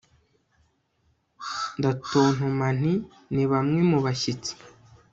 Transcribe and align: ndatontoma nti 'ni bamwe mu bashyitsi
ndatontoma 1.77 2.67
nti 2.79 2.93
'ni 3.33 3.43
bamwe 3.51 3.79
mu 3.91 3.99
bashyitsi 4.05 4.51